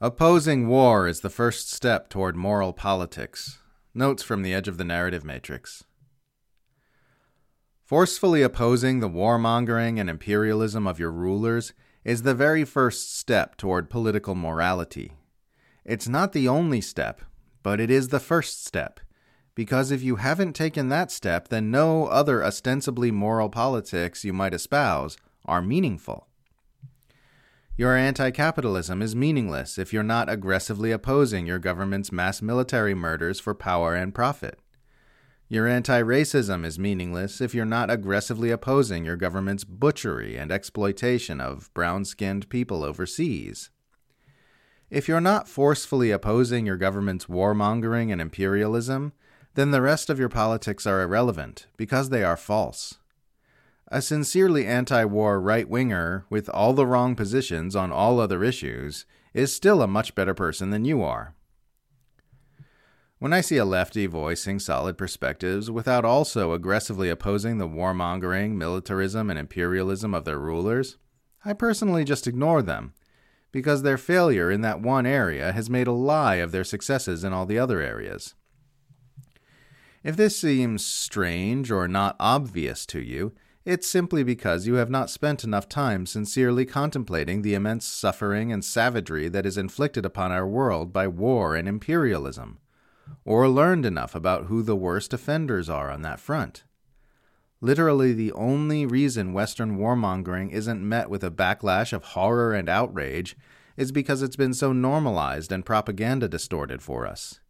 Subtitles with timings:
[0.00, 3.58] Opposing war is the first step toward moral politics.
[3.92, 5.82] Notes from the edge of the narrative matrix.
[7.84, 11.72] Forcefully opposing the warmongering and imperialism of your rulers
[12.04, 15.14] is the very first step toward political morality.
[15.84, 17.22] It's not the only step,
[17.64, 19.00] but it is the first step.
[19.56, 24.54] Because if you haven't taken that step, then no other ostensibly moral politics you might
[24.54, 26.27] espouse are meaningful.
[27.78, 33.38] Your anti capitalism is meaningless if you're not aggressively opposing your government's mass military murders
[33.38, 34.58] for power and profit.
[35.48, 41.40] Your anti racism is meaningless if you're not aggressively opposing your government's butchery and exploitation
[41.40, 43.70] of brown skinned people overseas.
[44.90, 49.12] If you're not forcefully opposing your government's warmongering and imperialism,
[49.54, 52.98] then the rest of your politics are irrelevant because they are false.
[53.90, 59.06] A sincerely anti war right winger with all the wrong positions on all other issues
[59.32, 61.34] is still a much better person than you are.
[63.18, 69.30] When I see a lefty voicing solid perspectives without also aggressively opposing the warmongering, militarism,
[69.30, 70.98] and imperialism of their rulers,
[71.44, 72.92] I personally just ignore them,
[73.50, 77.32] because their failure in that one area has made a lie of their successes in
[77.32, 78.34] all the other areas.
[80.04, 83.32] If this seems strange or not obvious to you,
[83.68, 88.64] it's simply because you have not spent enough time sincerely contemplating the immense suffering and
[88.64, 92.58] savagery that is inflicted upon our world by war and imperialism,
[93.26, 96.64] or learned enough about who the worst offenders are on that front.
[97.60, 103.36] Literally, the only reason Western warmongering isn't met with a backlash of horror and outrage
[103.76, 107.40] is because it's been so normalized and propaganda distorted for us.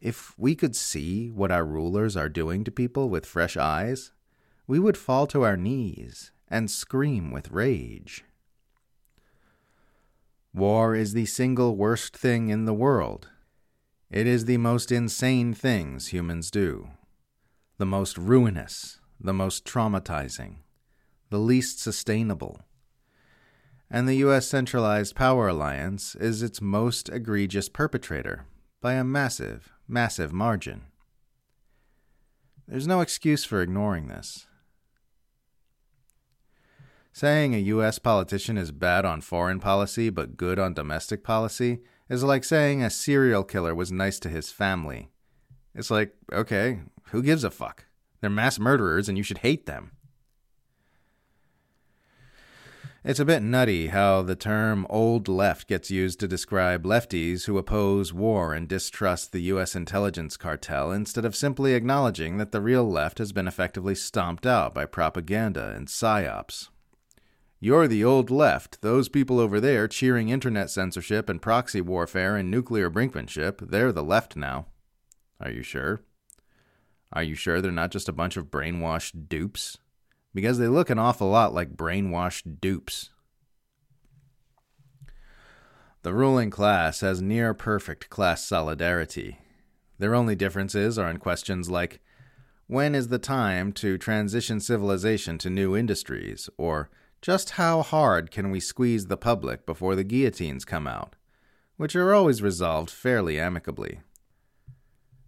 [0.00, 4.10] If we could see what our rulers are doing to people with fresh eyes,
[4.66, 8.24] we would fall to our knees and scream with rage.
[10.54, 13.28] War is the single worst thing in the world.
[14.10, 16.90] It is the most insane things humans do,
[17.78, 20.58] the most ruinous, the most traumatizing,
[21.30, 22.60] the least sustainable.
[23.90, 24.46] And the U.S.
[24.46, 28.46] Centralized Power Alliance is its most egregious perpetrator
[28.80, 30.82] by a massive, massive margin.
[32.66, 34.46] There's no excuse for ignoring this.
[37.16, 38.00] Saying a U.S.
[38.00, 42.90] politician is bad on foreign policy but good on domestic policy is like saying a
[42.90, 45.10] serial killer was nice to his family.
[45.76, 46.80] It's like, okay,
[47.12, 47.84] who gives a fuck?
[48.20, 49.92] They're mass murderers and you should hate them.
[53.04, 57.58] It's a bit nutty how the term old left gets used to describe lefties who
[57.58, 59.76] oppose war and distrust the U.S.
[59.76, 64.74] intelligence cartel instead of simply acknowledging that the real left has been effectively stomped out
[64.74, 66.70] by propaganda and psyops.
[67.64, 68.82] You're the old left.
[68.82, 74.04] Those people over there cheering internet censorship and proxy warfare and nuclear brinkmanship, they're the
[74.04, 74.66] left now.
[75.40, 76.02] Are you sure?
[77.10, 79.78] Are you sure they're not just a bunch of brainwashed dupes?
[80.34, 83.08] Because they look an awful lot like brainwashed dupes.
[86.02, 89.38] The ruling class has near perfect class solidarity.
[89.98, 92.02] Their only differences are in questions like
[92.66, 96.90] when is the time to transition civilization to new industries, or
[97.24, 101.16] just how hard can we squeeze the public before the guillotines come out,
[101.78, 104.00] which are always resolved fairly amicably.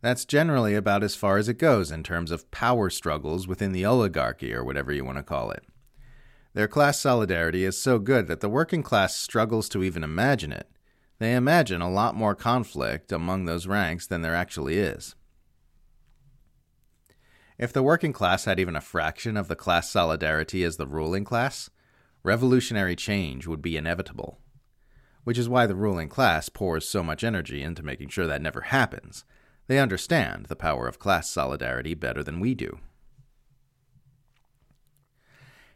[0.02, 3.86] That's generally about as far as it goes in terms of power struggles within the
[3.86, 5.64] oligarchy or whatever you want to call it.
[6.52, 10.68] Their class solidarity is so good that the working class struggles to even imagine it.
[11.18, 15.14] They imagine a lot more conflict among those ranks than there actually is.
[17.58, 21.24] If the working class had even a fraction of the class solidarity as the ruling
[21.24, 21.70] class,
[22.26, 24.38] revolutionary change would be inevitable.
[25.24, 28.62] Which is why the ruling class pours so much energy into making sure that never
[28.62, 29.24] happens.
[29.68, 32.78] They understand the power of class solidarity better than we do.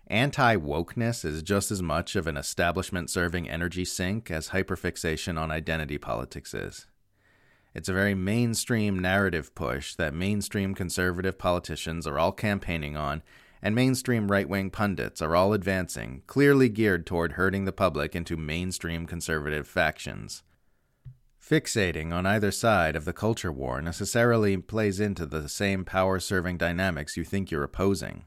[0.08, 5.52] Anti wokeness is just as much of an establishment serving energy sink as hyperfixation on
[5.52, 6.86] identity politics is.
[7.74, 13.22] It's a very mainstream narrative push that mainstream conservative politicians are all campaigning on
[13.62, 18.36] and mainstream right wing pundits are all advancing, clearly geared toward herding the public into
[18.36, 20.42] mainstream conservative factions.
[21.42, 26.56] Fixating on either side of the culture war necessarily plays into the same power serving
[26.58, 28.24] dynamics you think you're opposing.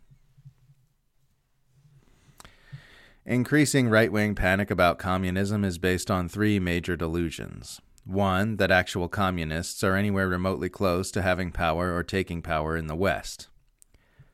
[3.26, 7.80] Increasing right wing panic about communism is based on three major delusions.
[8.06, 12.88] One, that actual communists are anywhere remotely close to having power or taking power in
[12.88, 13.48] the West.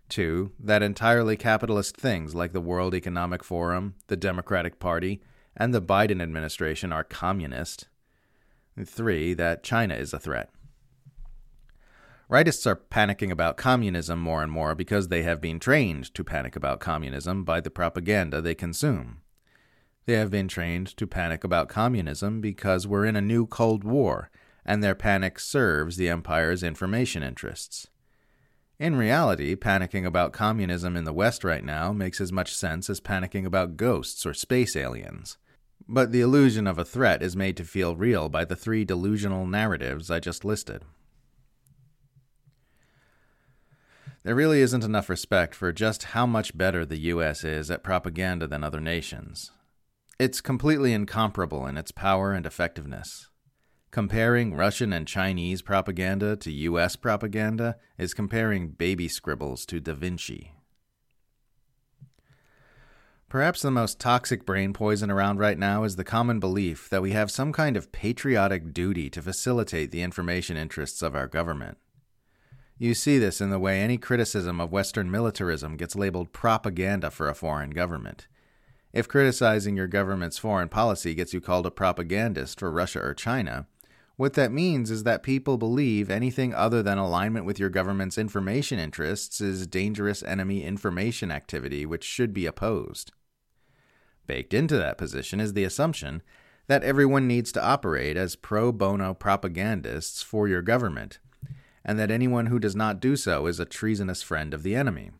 [0.10, 5.22] Two, that entirely capitalist things like the World Economic Forum, the Democratic Party,
[5.56, 7.88] and the Biden administration are communist.
[8.84, 10.50] Three, that China is a threat.
[12.30, 16.56] Rightists are panicking about communism more and more because they have been trained to panic
[16.56, 19.22] about communism by the propaganda they consume.
[20.06, 24.32] They have been trained to panic about communism because we're in a new Cold War,
[24.66, 27.88] and their panic serves the empire's information interests.
[28.80, 33.02] In reality, panicking about communism in the West right now makes as much sense as
[33.02, 35.38] panicking about ghosts or space aliens.
[35.86, 39.46] But the illusion of a threat is made to feel real by the three delusional
[39.46, 40.86] narratives I just listed.
[44.24, 48.48] There really isn't enough respect for just how much better the US is at propaganda
[48.48, 49.52] than other nations.
[50.18, 53.30] It's completely incomparable in its power and effectiveness.
[53.92, 60.54] Comparing Russian and Chinese propaganda to US propaganda is comparing baby scribbles to Da Vinci.
[63.30, 67.12] Perhaps the most toxic brain poison around right now is the common belief that we
[67.12, 71.78] have some kind of patriotic duty to facilitate the information interests of our government.
[72.78, 77.28] You see this in the way any criticism of Western militarism gets labeled propaganda for
[77.28, 78.28] a foreign government.
[78.94, 83.68] If criticizing your government's foreign policy gets you called a propagandist for Russia or China,
[84.20, 88.78] what that means is that people believe anything other than alignment with your government's information
[88.78, 93.14] interests is dangerous enemy information activity which should be opposed.
[94.28, 96.22] Baked into that position is the assumption
[96.68, 101.20] that everyone needs to operate as pro bono propagandists for your government
[101.86, 105.12] and that anyone who does not do so is a treasonous friend of the enemy.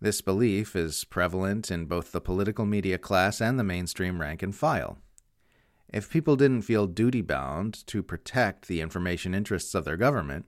[0.00, 4.52] This belief is prevalent in both the political media class and the mainstream rank and
[4.52, 4.98] file.
[5.92, 10.46] If people didn't feel duty bound to protect the information interests of their government,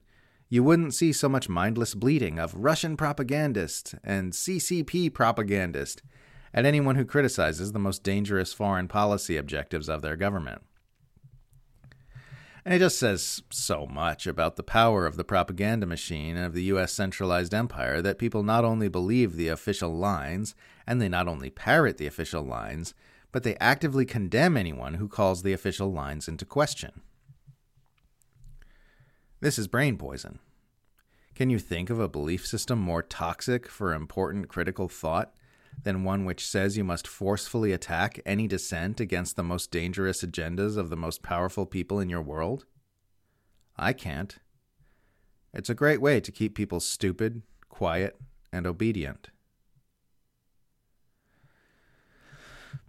[0.49, 6.01] you wouldn't see so much mindless bleeding of Russian propagandist and CCP propagandist
[6.51, 10.63] at anyone who criticizes the most dangerous foreign policy objectives of their government.
[12.63, 16.63] And it just says so much about the power of the propaganda machine of the
[16.63, 16.91] U.S.
[16.91, 20.55] centralized empire that people not only believe the official lines,
[20.87, 22.95] and they not only parrot the official lines,
[23.35, 27.01] but they actively condemn anyone who calls the official lines into question.
[29.41, 30.39] This is brain poison.
[31.33, 35.33] Can you think of a belief system more toxic for important critical thought
[35.83, 40.77] than one which says you must forcefully attack any dissent against the most dangerous agendas
[40.77, 42.63] of the most powerful people in your world?
[43.75, 44.37] I can't.
[45.53, 48.15] It's a great way to keep people stupid, quiet,
[48.53, 49.27] and obedient.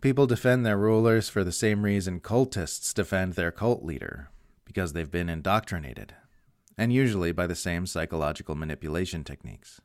[0.01, 4.31] People defend their rulers for the same reason cultists defend their cult leader
[4.65, 6.15] because they've been indoctrinated,
[6.77, 9.81] and usually by the same psychological manipulation techniques.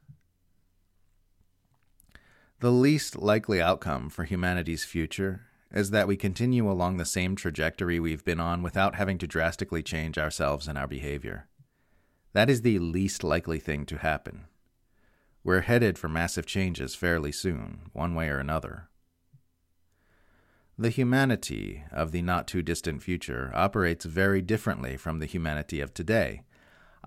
[2.60, 5.42] The least likely outcome for humanity's future
[5.74, 9.82] is that we continue along the same trajectory we've been on without having to drastically
[9.82, 11.48] change ourselves and our behavior.
[12.34, 14.46] That is the least likely thing to happen.
[15.44, 18.90] We're headed for massive changes fairly soon, one way or another.
[20.78, 25.94] The humanity of the not too distant future operates very differently from the humanity of
[25.94, 26.44] today,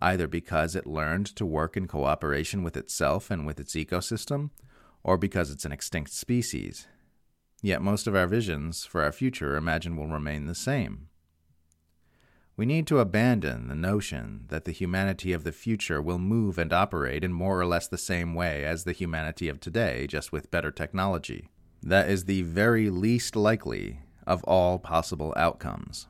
[0.00, 4.50] either because it learned to work in cooperation with itself and with its ecosystem,
[5.02, 6.86] or because it's an extinct species.
[7.62, 11.08] Yet most of our visions for our future imagine will remain the same.
[12.56, 16.72] We need to abandon the notion that the humanity of the future will move and
[16.72, 20.50] operate in more or less the same way as the humanity of today, just with
[20.52, 21.48] better technology.
[21.86, 26.06] That is the very least likely of all possible outcomes.